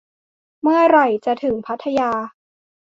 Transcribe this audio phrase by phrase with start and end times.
[0.61, 2.11] เมื่อไหร่จะถึงพัทยา